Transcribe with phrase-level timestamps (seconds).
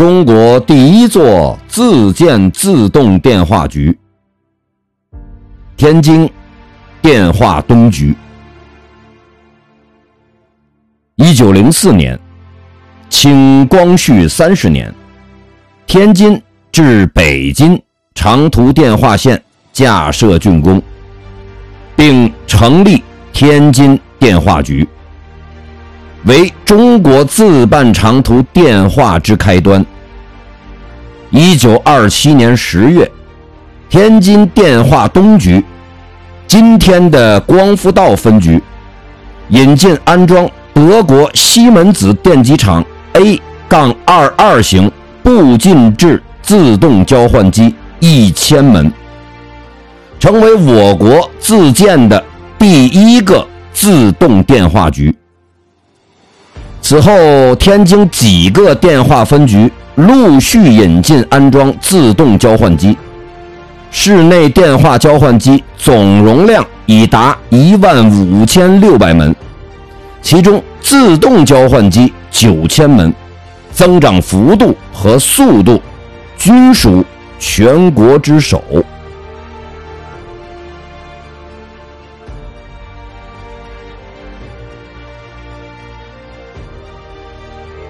[0.00, 3.94] 中国第一座自建自动电话局——
[5.76, 6.26] 天津
[7.02, 8.16] 电话东局。
[11.16, 12.18] 一九零四年，
[13.10, 14.90] 清光绪三十年，
[15.86, 17.78] 天津至北京
[18.14, 20.82] 长途电话线架设竣工，
[21.94, 23.04] 并成立
[23.34, 24.88] 天津电话局。
[26.24, 29.84] 为中国自办长途电话之开端。
[31.30, 33.10] 一九二七年十月，
[33.88, 35.64] 天津电话东局
[36.46, 38.60] （今天的光复道分局）
[39.48, 44.90] 引进安装德国西门子电机厂 A- 杠二二型
[45.22, 48.92] 步进制自动交换机一千门，
[50.18, 52.22] 成为我国自建的
[52.58, 55.14] 第一个自动电话局。
[56.82, 62.96] 此后，天津几个电话分局陆续引进安装自动交换机，
[63.90, 69.34] 室内电话交换机总容量已达一万五千六百门，
[70.20, 73.12] 其中自动交换机九千门，
[73.70, 75.80] 增长幅度和速度
[76.36, 77.04] 均属
[77.38, 78.64] 全国之首。